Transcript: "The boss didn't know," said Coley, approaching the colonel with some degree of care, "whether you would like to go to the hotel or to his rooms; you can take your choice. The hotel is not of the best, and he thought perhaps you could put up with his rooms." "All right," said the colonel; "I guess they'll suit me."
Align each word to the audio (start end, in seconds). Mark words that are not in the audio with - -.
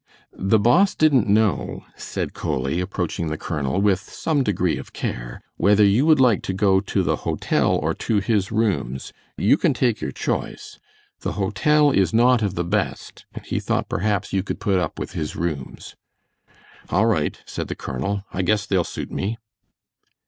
"The 0.33 0.57
boss 0.57 0.95
didn't 0.95 1.27
know," 1.27 1.85
said 1.95 2.33
Coley, 2.33 2.79
approaching 2.81 3.27
the 3.27 3.37
colonel 3.37 3.79
with 3.81 3.99
some 3.99 4.43
degree 4.43 4.79
of 4.79 4.93
care, 4.93 5.41
"whether 5.57 5.83
you 5.85 6.07
would 6.07 6.19
like 6.19 6.41
to 6.41 6.53
go 6.55 6.79
to 6.79 7.03
the 7.03 7.17
hotel 7.17 7.73
or 7.75 7.93
to 7.93 8.15
his 8.19 8.51
rooms; 8.51 9.13
you 9.37 9.57
can 9.57 9.75
take 9.75 10.01
your 10.01 10.11
choice. 10.11 10.79
The 11.19 11.33
hotel 11.33 11.91
is 11.91 12.15
not 12.15 12.41
of 12.41 12.55
the 12.55 12.63
best, 12.65 13.27
and 13.35 13.45
he 13.45 13.59
thought 13.59 13.89
perhaps 13.89 14.33
you 14.33 14.41
could 14.41 14.59
put 14.59 14.79
up 14.79 14.97
with 14.97 15.11
his 15.11 15.35
rooms." 15.35 15.95
"All 16.89 17.05
right," 17.05 17.39
said 17.45 17.67
the 17.67 17.75
colonel; 17.75 18.23
"I 18.33 18.41
guess 18.41 18.65
they'll 18.65 18.83
suit 18.83 19.11
me." 19.11 19.37